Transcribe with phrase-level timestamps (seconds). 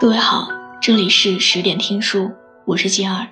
[0.00, 0.48] 各位好，
[0.80, 2.32] 这里是十点听书，
[2.64, 3.28] 我是金儿。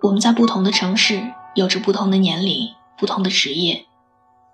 [0.00, 1.20] 我们在不同的城市，
[1.56, 3.84] 有着不同的年龄、不同的职业。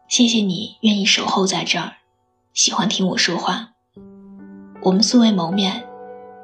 [0.09, 1.93] 谢谢你愿意守候在这儿，
[2.55, 3.73] 喜欢听我说话。
[4.82, 5.87] 我们素未谋面，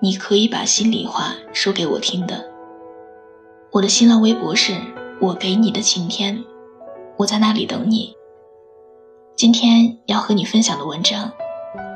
[0.02, 2.50] 你可以把心里话说给我听的。
[3.72, 4.76] 我的新浪微博是
[5.22, 6.44] 我给你的晴天，
[7.16, 8.14] 我在那里等你。
[9.34, 11.32] 今天要和你分享的文章，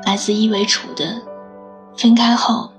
[0.03, 1.21] 来自伊维楚的。
[1.97, 2.71] 分开后，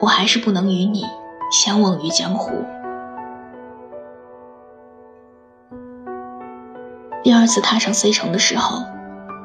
[0.00, 1.04] 我还是不能与你
[1.50, 2.64] 相忘于江湖。
[7.24, 8.84] 第二次踏上 C 城的时候，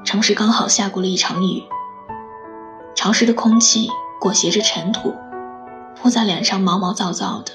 [0.05, 1.63] 城市刚好下过了一场雨，
[2.95, 3.89] 潮湿的空气
[4.21, 5.15] 裹挟着尘土，
[5.95, 7.51] 扑在脸上毛毛躁躁的。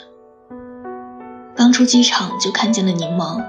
[1.54, 3.40] 刚出机场就看见了柠檬，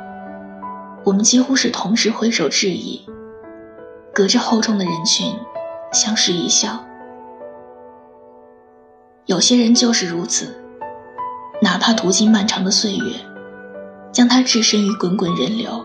[1.04, 3.04] 我们几乎是同时挥手致意，
[4.14, 5.36] 隔着厚重的人群
[5.92, 6.86] 相视一笑。
[9.26, 10.56] 有些人就是如此，
[11.60, 13.16] 哪怕途经漫长的岁月，
[14.12, 15.84] 将他置身于滚滚人流，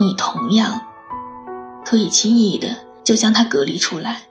[0.00, 0.80] 你同样
[1.84, 2.70] 可以轻易的
[3.04, 4.22] 就将他隔离出来。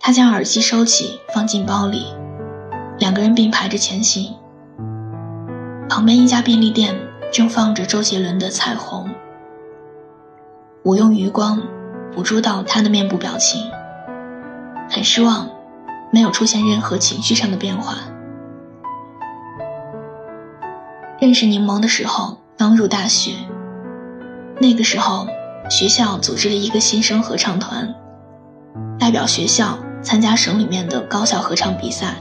[0.00, 2.06] 他将耳机收起，放进包里，
[2.98, 4.34] 两个人并排着前行。
[5.88, 6.92] 旁边一家便利店
[7.32, 9.04] 正放着周杰伦的《彩虹》，
[10.82, 11.62] 我用余光
[12.12, 13.70] 捕捉到他的面部表情。
[14.88, 15.48] 很失望，
[16.12, 17.96] 没有出现任何情绪上的变化。
[21.18, 23.32] 认识柠檬的时候，刚入大学。
[24.60, 25.26] 那个时候，
[25.68, 27.94] 学校组织了一个新生合唱团，
[28.98, 32.16] 代表学校参加省里面的高校合唱比赛。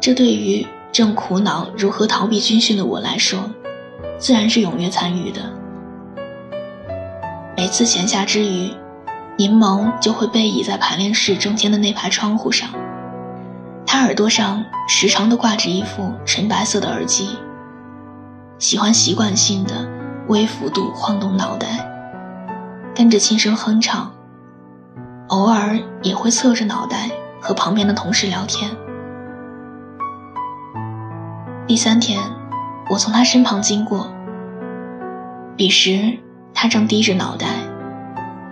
[0.00, 3.38] 这对于正苦恼如何逃避军训的我来说，
[4.18, 5.40] 自然是踊跃参与的。
[7.56, 8.70] 每次闲暇之余。
[9.38, 12.68] 柠檬就会背倚在排练室中间的那排窗户上，
[13.86, 17.38] 他耳朵上时常都挂着一副纯白色的耳机，
[18.58, 19.88] 喜欢习惯性的
[20.28, 21.90] 微幅度晃动脑袋，
[22.94, 24.12] 跟着轻声哼唱，
[25.28, 27.10] 偶尔也会侧着脑袋
[27.40, 28.70] 和旁边的同事聊天。
[31.66, 32.20] 第三天，
[32.90, 34.12] 我从他身旁经过，
[35.56, 36.18] 彼时
[36.52, 37.71] 他正低着脑袋。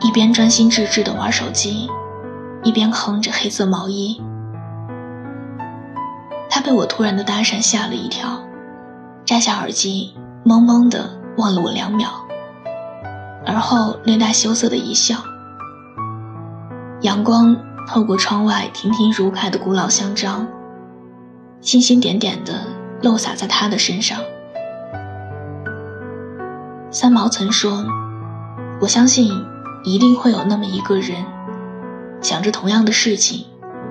[0.03, 1.89] 一边专心致志地玩手机，
[2.63, 4.21] 一边哼着黑色毛衣。
[6.49, 8.43] 他被我突然的搭讪吓了一跳，
[9.27, 12.09] 摘下耳机，懵懵地望了我两秒，
[13.47, 15.17] 而后略带羞涩的一笑。
[17.03, 17.57] 阳光
[17.87, 20.47] 透过窗外亭亭如盖的古老香樟，
[21.61, 22.55] 星星点点地
[23.03, 24.19] 漏洒在他的身上。
[26.91, 27.85] 三毛曾说
[28.81, 29.31] ：“我相信。”
[29.83, 31.25] 一定会有那么一个人，
[32.21, 33.47] 想着同样的事情，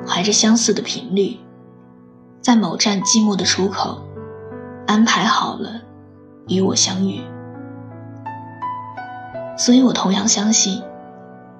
[0.08, 1.38] 怀着相似的频率，
[2.42, 4.04] 在某站寂寞的出口，
[4.86, 5.82] 安排好了
[6.48, 7.22] 与我相遇。
[9.58, 10.82] 所以我同样相信，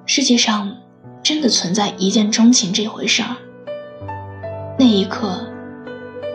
[0.06, 0.76] 世界上
[1.22, 3.36] 真的存在一见钟情这回事儿。
[4.78, 5.44] 那一刻，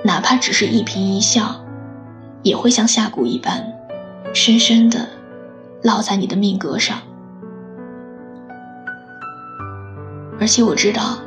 [0.04, 1.64] 哪怕只是一颦一笑，
[2.44, 3.74] 也会像下蛊一般，
[4.34, 5.08] 深深的
[5.82, 7.00] 烙在你的命格上。
[10.40, 11.18] 而且我知道，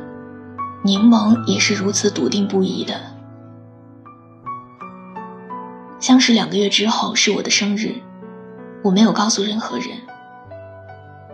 [0.83, 2.99] 柠檬也是如此笃定不移的。
[5.99, 7.95] 相识两个月之后是我的生日，
[8.83, 9.89] 我没有告诉任何人，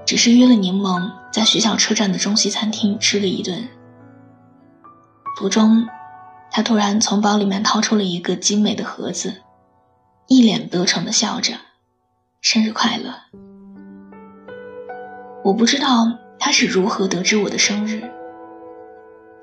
[0.05, 3.67] 只是约了柠檬在学校车站的中西餐厅吃了一顿。
[5.37, 5.87] 途中，
[6.49, 9.41] 他突然从包里面掏出了一个精美的盒子，
[10.27, 11.53] 一脸得逞的笑着
[12.41, 13.13] ：“生日快乐。”
[15.43, 16.24] 我不知道。
[16.45, 18.03] 他是如何得知我的生日？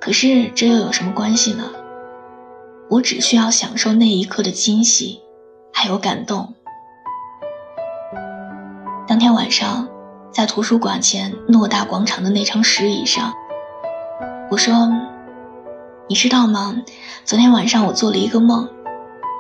[0.01, 1.65] 可是这又有什么关系呢？
[2.89, 5.21] 我只需要享受那一刻的惊喜，
[5.73, 6.55] 还有感动。
[9.09, 9.89] 当天晚上，
[10.31, 13.33] 在图书馆前诺大广场的那张石椅上，
[14.49, 14.89] 我说
[16.09, 16.77] ：“你知道吗？
[17.25, 18.69] 昨天晚上我做了一个梦，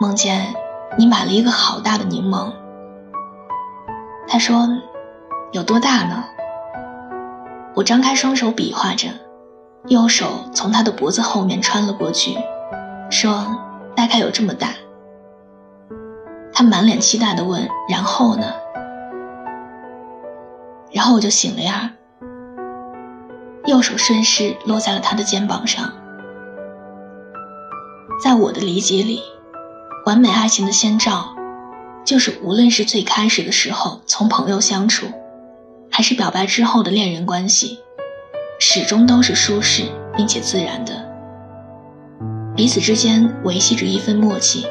[0.00, 0.53] 梦见
[0.99, 2.53] 你买了一个好大的柠檬。”
[4.26, 4.69] 他说
[5.55, 6.25] ：“有多大呢？”
[7.75, 9.09] 我张开双手比划着，
[9.87, 12.37] 右手从他的脖子后面穿了过去，
[13.11, 13.47] 说
[13.97, 14.69] ：“大概有这么大。”
[16.53, 18.53] 他满脸期待地问：“然后呢？”
[20.93, 21.93] 然后我就醒了呀。
[23.65, 25.95] 右手顺势落在了他的肩膀上。
[28.23, 29.23] 在我的理解里，
[30.05, 31.35] 完美爱情的先兆，
[32.05, 35.07] 就是无论是最开始的时候从朋友相处。
[35.94, 37.79] 还是表白之后的恋人关系，
[38.59, 39.83] 始终都是舒适
[40.17, 41.06] 并且自然的，
[42.56, 44.67] 彼此之间维系着一份默契。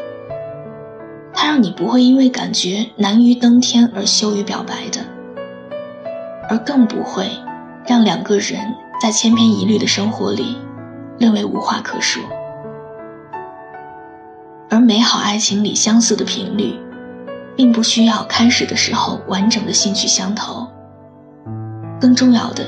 [1.31, 5.05] 它让你不会因为感觉难于登天而羞于表白的，
[6.49, 7.29] 而更不会
[7.85, 8.59] 让两个人
[8.99, 10.57] 在千篇一律的生活里
[11.19, 12.23] 认为无话可说。
[14.71, 16.79] 而美好爱情里相似的频率，
[17.55, 20.67] 并不需要开始的时候完整的兴趣相投，
[22.01, 22.65] 更重要的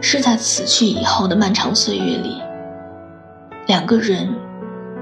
[0.00, 2.40] 是在此去以后的漫长岁月里，
[3.66, 4.34] 两个人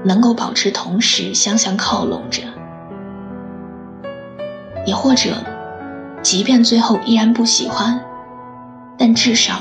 [0.03, 2.41] 能够保持同时相相靠拢着。
[4.85, 5.29] 也或者，
[6.21, 8.01] 即便最后依然不喜欢，
[8.97, 9.53] 但至少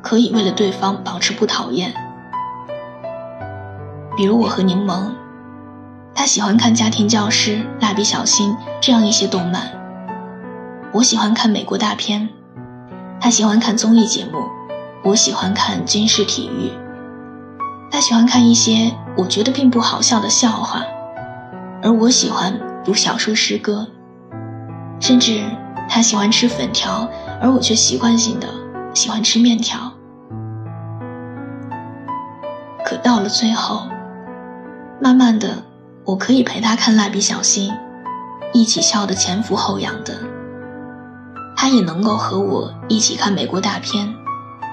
[0.00, 1.92] 可以为了对方保持不讨厌。
[4.16, 5.10] 比如我和柠檬，
[6.14, 7.50] 他喜欢看《家庭教师》
[7.82, 9.70] 《蜡笔小新》这样一些动漫，
[10.92, 12.30] 我喜欢看美国大片，
[13.26, 14.38] 他喜欢看综艺节目，
[15.02, 16.70] 我喜欢看军事体育，
[17.90, 20.84] 他喜欢看一些我觉得并不好笑的笑话，
[21.82, 23.88] 而我喜欢读小说诗歌。
[25.00, 25.42] 甚至
[25.88, 27.08] 他喜欢吃粉条，
[27.40, 28.46] 而我却习惯性的
[28.94, 29.92] 喜欢吃面条。
[32.84, 33.88] 可到了最后，
[35.00, 35.64] 慢慢的，
[36.04, 37.74] 我可以陪他看蜡笔小新，
[38.52, 40.14] 一起笑得前俯后仰的；
[41.56, 44.14] 他也能够和我一起看美国大片，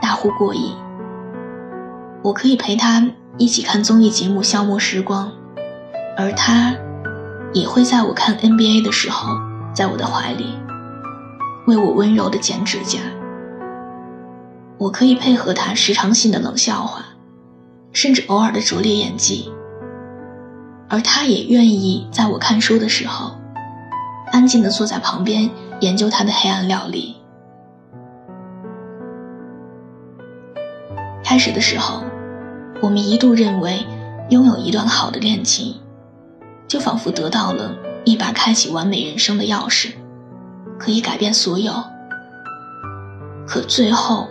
[0.02, 0.76] 大呼过瘾。
[2.22, 5.32] 我可以陪他一起看综艺节目消磨时光，
[6.18, 6.76] 而他
[7.54, 9.30] 也会在我看 NBA 的时候。
[9.74, 10.56] 在我的怀里，
[11.66, 13.00] 为我温柔的剪指甲。
[14.78, 17.04] 我可以配合他时常性的冷笑话，
[17.92, 19.52] 甚至偶尔的拙劣演技。
[20.90, 23.36] 而他也愿意在我看书的时候，
[24.32, 25.50] 安静的坐在旁边
[25.84, 27.18] 研究他的黑暗料理。
[31.22, 32.02] 开始的时候，
[32.82, 33.86] 我们一度认为，
[34.30, 35.76] 拥有一段好的恋情，
[36.70, 37.76] 就仿佛得到了。
[38.06, 39.94] 一把开启完美人生的钥匙，
[40.78, 41.74] 可以改变所有。
[43.46, 44.30] 可最后，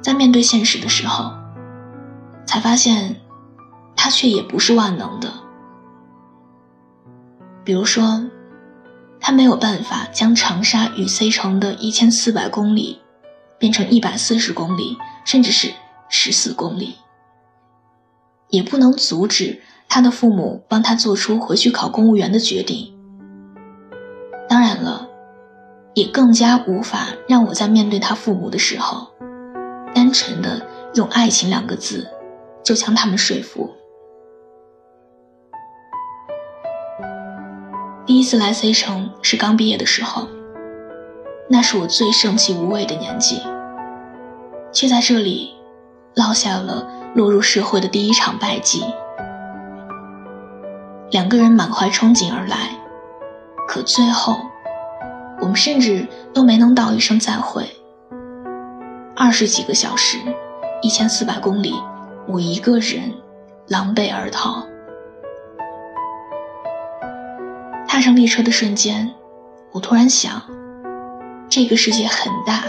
[0.00, 1.32] 在面对现实的时候，
[2.46, 3.16] 才发现，
[3.96, 5.32] 它却也不是万能的。
[7.64, 8.24] 比如说，
[9.20, 13.00] 他没有办法将长沙与 C 城的一千四百公里，
[13.58, 15.72] 变成一百四十公里，甚至是
[16.08, 16.96] 十四公里，
[18.48, 22.92] 也不能阻止他的父母帮他做出回去考公务员的决定。
[24.48, 25.08] 当然了，
[25.94, 29.08] 也更加无法让我在面对他父母的时候，
[29.92, 30.64] 单纯的
[30.94, 32.06] 用“爱情”两个字
[32.62, 33.74] 就将他们说服。
[38.06, 40.28] 第一次来 C 城是刚毕业的时候，
[41.50, 43.42] 那是我最盛气无畏的年纪，
[44.72, 45.52] 却在这里
[46.14, 46.86] 落下了
[47.16, 48.84] 落入社会的第一场败绩。
[51.10, 52.70] 两个人满怀憧憬而来。
[53.66, 54.38] 可最后，
[55.40, 57.68] 我们甚至都没能道一声再会。
[59.16, 60.18] 二十几个小时，
[60.80, 61.74] 一千四百公里，
[62.28, 63.12] 我一个人
[63.66, 64.64] 狼狈而逃。
[67.96, 69.10] 踏上列车的瞬间，
[69.72, 70.42] 我突然想，
[71.48, 72.64] 这个世界很大，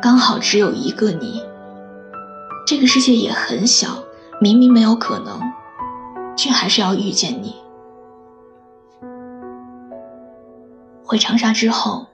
[0.00, 1.42] 刚好只有一个你。
[2.66, 4.02] 这个世界也很小，
[4.40, 5.38] 明明没有可能，
[6.34, 7.56] 却还是要遇见你。
[11.04, 12.06] 回长沙之后，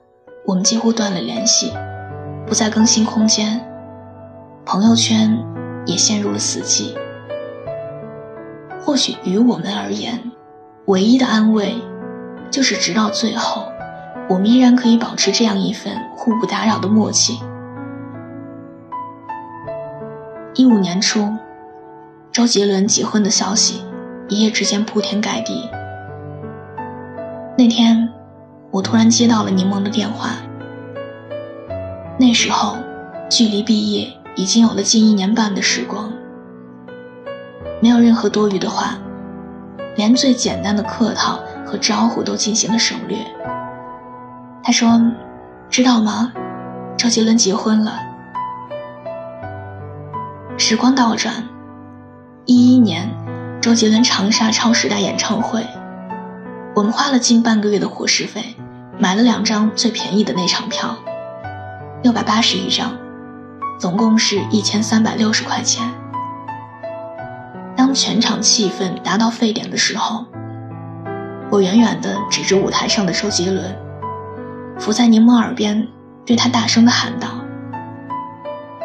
[0.45, 1.71] 我们几乎断了联系，
[2.45, 3.65] 不再更新空间，
[4.65, 5.41] 朋友圈
[5.85, 6.93] 也陷入了死寂。
[8.81, 10.33] 或许于我们而言，
[10.87, 11.73] 唯一的安慰，
[12.51, 13.71] 就是直到最后，
[14.29, 17.39] 我们依然可以保持这样一份互不打扰的默契。
[20.53, 21.33] 一五年初，
[22.31, 23.83] 周杰伦结婚的消息
[24.29, 25.69] 一夜之间铺天盖地。
[27.57, 28.09] 那天。
[28.71, 30.31] 我突然接到了柠檬的电话。
[32.19, 32.75] 那时候，
[33.29, 36.11] 距离毕业已经有了近一年半的时光，
[37.81, 38.97] 没有任何多余的话，
[39.95, 43.17] 连最简单的客套和招呼都进行了省略。
[44.63, 45.01] 他说
[45.69, 46.31] ：“知道吗？
[46.97, 47.99] 周杰伦结婚了。”
[50.57, 51.33] 时光倒转，
[52.45, 53.09] 一一年，
[53.61, 55.65] 周杰伦长沙超时代演唱会，
[56.75, 58.55] 我们花了近半个月的伙食费。
[58.97, 60.95] 买了两张最便宜的那场票，
[62.01, 62.97] 六百八十一张，
[63.77, 65.85] 总共是一千三百六十块钱。
[67.75, 70.23] 当全场气氛达到沸点的时候，
[71.55, 73.73] 我远远地指着舞台上的周杰伦，
[74.77, 75.87] 伏在柠檬耳边，
[76.25, 77.29] 对他大声地喊道：“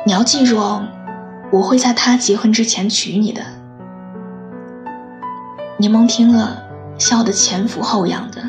[0.06, 0.86] 你要记住哦，
[1.50, 3.42] 我会在他结婚之前娶你的。
[5.78, 6.62] 柠檬听了，
[6.96, 8.40] 笑得前俯后仰的。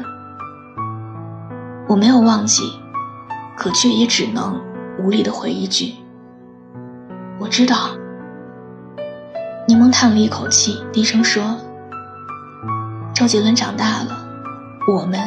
[1.88, 2.62] 我没有忘记，
[3.58, 4.62] 可却也只能
[5.00, 5.96] 无力的回一句
[7.42, 7.90] ：“我知道。”
[9.68, 11.58] 柠檬叹了一口气，低声说
[13.22, 14.18] ：“周杰伦长大了，
[14.88, 15.20] 我们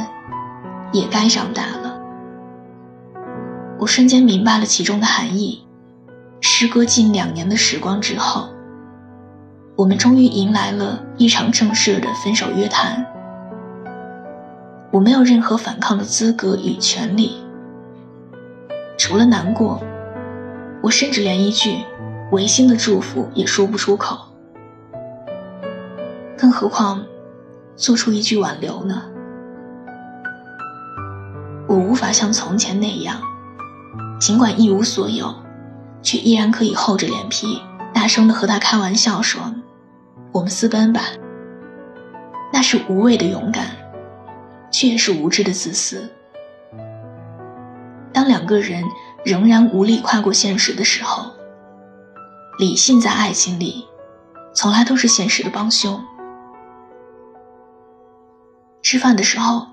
[0.92, 1.96] 也该长大了。”
[3.78, 5.64] 我瞬间明白了其中的含义。
[6.40, 8.48] 时隔近两年的时光之后，
[9.76, 13.06] 我们终于迎来了一场正式的分手约谈。
[14.90, 17.44] 我没有任何反抗的资格与权利，
[18.98, 19.80] 除了难过，
[20.82, 21.76] 我甚至连一句
[22.32, 24.18] 违心的祝福也说不出口，
[26.36, 27.00] 更何况
[27.76, 29.02] 做出一句挽留呢？
[31.66, 33.20] 我无法像从前那样，
[34.20, 35.34] 尽管一无所有。
[36.02, 37.62] 却依然可以厚着脸皮，
[37.94, 39.40] 大声的和他开玩笑说
[40.32, 41.00] ：“我们私奔吧。”
[42.52, 43.68] 那是无畏的勇敢，
[44.70, 46.06] 却也是无知的自私。
[48.12, 48.84] 当两个人
[49.24, 51.30] 仍然无力跨过现实的时候，
[52.58, 53.88] 理性在爱情里，
[54.52, 55.98] 从来都是现实的帮凶。
[58.94, 59.66] 吃饭的时候，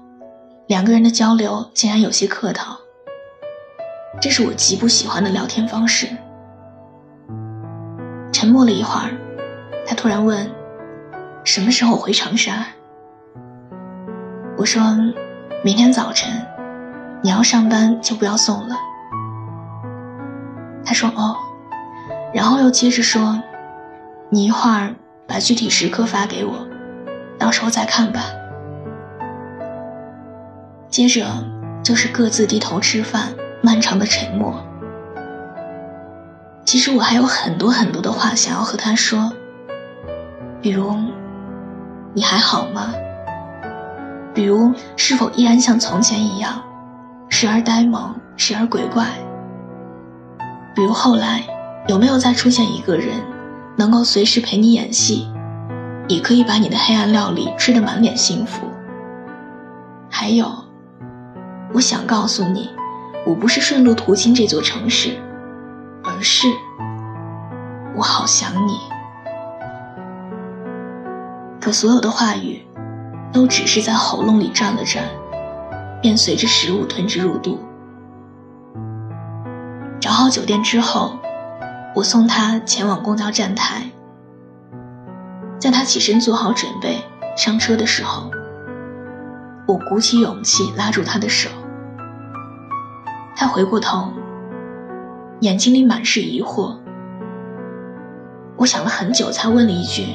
[0.65, 2.75] 两个人的交流竟然有些客套。
[4.19, 6.07] 这是我极不喜欢的聊天方式。
[8.33, 9.11] 沉默了一会儿，
[9.85, 10.49] 他突然问
[11.45, 12.65] ：“什么时候回长沙？”
[14.57, 14.81] 我说
[15.63, 16.43] ：“明天早晨，
[17.21, 18.75] 你要上班就不要送了。”
[20.83, 21.37] 他说：“哦。”
[22.33, 23.39] 然后又接着说
[24.31, 24.95] ：“你一会儿
[25.27, 26.67] 把具体时刻发给我，
[27.37, 28.23] 到时候再看吧。”
[30.91, 31.25] 接着
[31.81, 33.33] 就是各自低头吃饭。
[33.63, 34.59] 漫长的沉默。
[36.65, 39.31] 其实我还有很多很多的话想要和他说，
[40.63, 40.95] 比如，
[42.15, 42.91] 你还好吗？
[44.33, 46.63] 比如，是否依然像从前一样，
[47.29, 49.05] 时而呆萌，时而鬼怪？
[50.73, 51.43] 比如后来，
[51.87, 53.21] 有没有再出现一个人，
[53.77, 55.29] 能够随时陪你演戏，
[56.07, 58.65] 也可以把你的黑暗料理吃得满脸幸福？
[60.09, 60.51] 还有，
[61.73, 62.69] 我想告诉你。
[63.23, 65.15] 我不是顺路途经这座城市，
[66.03, 66.47] 而是
[67.95, 68.79] 我好想你。
[71.59, 72.65] 可所有的话语，
[73.31, 75.05] 都只是在喉咙里转了转，
[76.01, 77.59] 便随着食物吞之入肚。
[79.99, 81.19] 找好酒店之后，
[81.93, 83.83] 我送他前往公交站台。
[85.59, 87.03] 在他起身做好准备
[87.37, 88.31] 上车的时候，
[89.67, 91.51] 我鼓起勇气拉住他的手。
[93.35, 94.07] 他回过头，
[95.39, 96.77] 眼睛里满是疑惑。
[98.57, 100.05] 我想了很久，才问了一句：“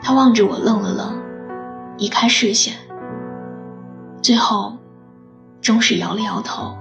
[0.02, 1.14] 他望着我，愣了愣，
[1.96, 2.74] 移开视线，
[4.20, 4.76] 最后，
[5.62, 6.76] 终是摇了摇头。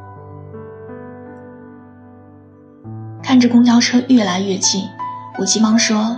[3.23, 4.89] 看着公交车越来越近，
[5.37, 6.17] 我急忙说：“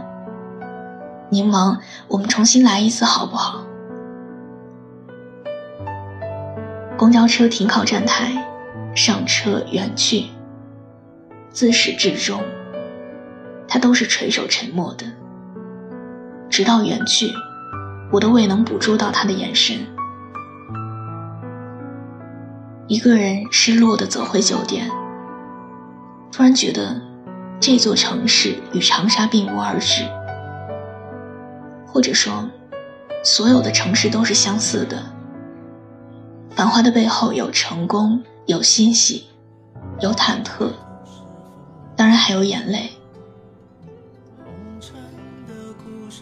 [1.30, 3.60] 柠檬，我们重新来一次，好不好？”
[6.96, 8.32] 公交车停靠站台，
[8.96, 10.28] 上车远去。
[11.50, 12.42] 自始至终，
[13.68, 15.06] 他都是垂首沉默的。
[16.50, 17.32] 直到远去，
[18.12, 19.78] 我都未能捕捉到他的眼神。
[22.88, 24.90] 一个人失落的走回酒店，
[26.32, 27.02] 突然觉得
[27.60, 30.04] 这座城市与长沙并无二致，
[31.88, 32.50] 或者说，
[33.24, 35.13] 所有的城市都是相似的。
[36.56, 39.26] 繁华的背后有成功，有欣喜，
[40.00, 40.72] 有忐忑，
[41.96, 42.92] 当然还有眼泪。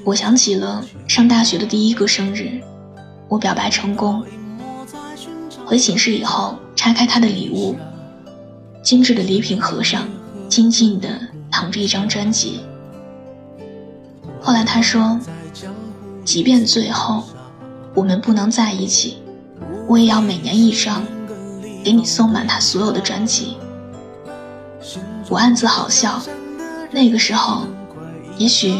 [0.03, 2.61] 我想起了上大学的第一个生日，
[3.27, 4.25] 我表白成功。
[5.65, 7.75] 回寝室以后，拆开他的礼物，
[8.81, 10.07] 精致的礼品盒上
[10.49, 11.19] 静静地
[11.51, 12.61] 躺着一张专辑。
[14.41, 15.19] 后来他说，
[16.25, 17.23] 即便最后
[17.93, 19.20] 我们不能在一起。
[19.91, 21.03] 我也要每年一张，
[21.83, 23.57] 给你送满他所有的专辑。
[25.27, 26.21] 我暗自好笑，
[26.91, 27.67] 那个时候，
[28.37, 28.73] 也许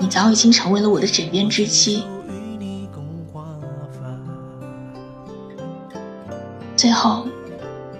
[0.00, 2.02] 你早已经成为了我的枕边之妻。
[6.76, 7.28] 最后，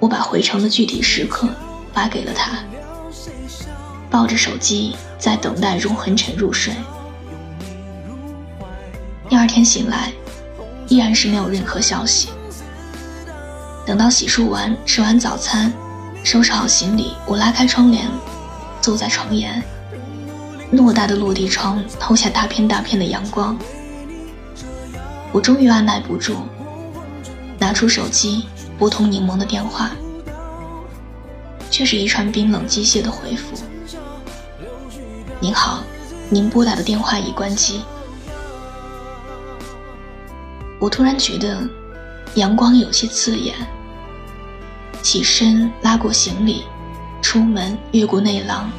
[0.00, 1.46] 我把回程的具体时刻
[1.92, 2.58] 发给了他，
[4.10, 6.74] 抱着手机在等待中昏沉入睡。
[9.28, 10.12] 第二天醒来，
[10.88, 12.30] 依然是没有任何消息。
[13.88, 15.72] 等到洗漱完、吃完早餐，
[16.22, 18.06] 收拾好行李，我拉开窗帘，
[18.82, 19.62] 坐在床沿。
[20.70, 23.58] 偌大的落地窗透下大片大片的阳光。
[25.32, 26.34] 我终于按耐不住，
[27.58, 28.46] 拿出手机
[28.78, 29.92] 拨通柠檬的电话，
[31.70, 33.56] 却是一串冰冷机械的回复
[35.40, 35.82] ：“您好，
[36.28, 37.80] 您拨打的电话已关机。”
[40.78, 41.66] 我突然觉得
[42.34, 43.54] 阳光有些刺眼，
[45.02, 46.64] 起身拉过行李，
[47.22, 48.70] 出门越过内廊，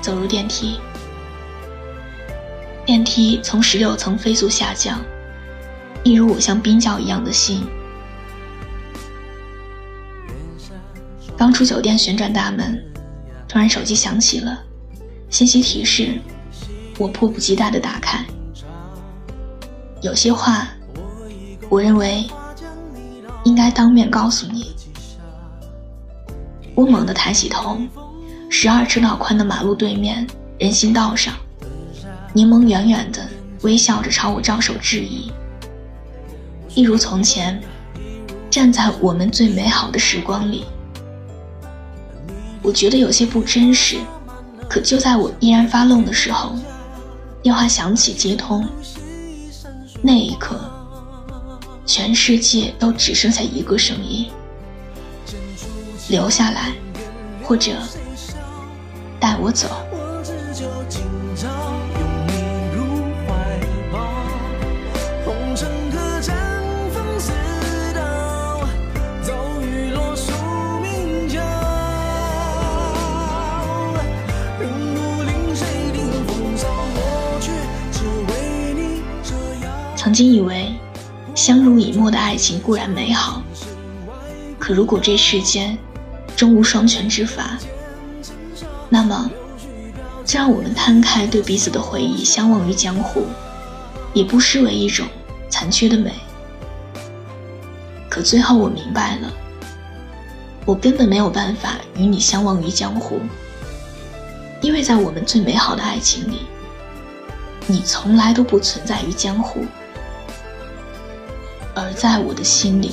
[0.00, 0.78] 走入电梯。
[2.84, 5.00] 电梯从十六层飞速下降。
[6.04, 7.66] 一如我像冰窖一样的心。
[11.36, 12.80] 刚出酒店，旋转大门，
[13.48, 14.62] 突然手机响起了
[15.28, 16.20] 信息提示，
[16.96, 18.24] 我迫不及待的打开。
[20.00, 20.68] 有些话，
[21.68, 22.30] 我认为
[23.42, 24.75] 应该当面告诉你。
[26.76, 27.80] 我猛地抬起头，
[28.50, 30.26] 十二车道宽的马路对面
[30.58, 31.34] 人行道上，
[32.34, 33.26] 柠檬远远的
[33.62, 35.32] 微笑着朝我招手致意。
[36.74, 37.58] 一如从前，
[38.50, 40.66] 站在我们最美好的时光里，
[42.62, 43.96] 我觉得有些不真实。
[44.68, 46.54] 可就在我依然发愣的时候，
[47.40, 48.68] 电话响起，接通。
[50.02, 50.60] 那一刻，
[51.86, 54.28] 全世界都只剩下一个声音：
[56.08, 56.72] 留下来，
[57.42, 57.72] 或者
[59.18, 59.68] 带我走。
[79.96, 80.72] 曾经以为，
[81.34, 83.42] 相濡以沫的爱情固然美好，
[84.56, 85.76] 可如果这世间
[86.36, 87.56] 终无双全之法，
[88.90, 89.30] 那么，
[90.24, 93.24] 就让我们摊开对彼此的回忆，相忘于江湖，
[94.12, 95.06] 也不失为一种
[95.48, 96.12] 残缺的美。
[98.10, 99.32] 可最后我明白了，
[100.66, 103.18] 我根本没有办法与你相忘于江湖，
[104.60, 106.42] 因为在我们最美好的爱情里，
[107.66, 109.64] 你从来都不存在于江湖。
[111.74, 112.92] 而在我的心里，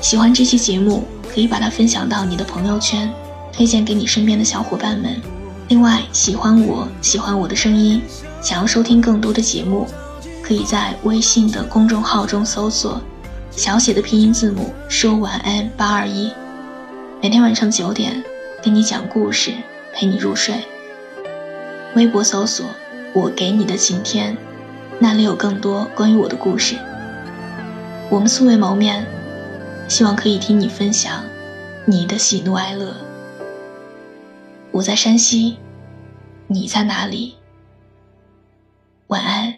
[0.00, 3.12] 喜欢这期节目，可以把它分享到你的朋友圈，
[3.52, 5.20] 推荐给你身边的小伙伴们。
[5.68, 8.02] 另外，喜欢我喜欢我的声音，
[8.42, 9.86] 想要收听更多的节目，
[10.42, 13.00] 可以在微信的公众号中搜索
[13.50, 16.32] 小写的拼音字母说晚安八二一，
[17.22, 18.24] 每天晚上九点
[18.62, 19.52] 跟你讲故事，
[19.92, 20.54] 陪你入睡。
[21.94, 22.64] 微博搜索
[23.12, 24.36] 我给你的晴天，
[24.98, 26.76] 那里有更多关于我的故事。
[28.08, 29.06] 我们素未谋面，
[29.88, 31.24] 希望可以听你分享
[31.86, 32.94] 你的喜怒哀乐。
[34.70, 35.56] 我在山西，
[36.46, 37.34] 你在哪里？
[39.06, 39.57] 晚安。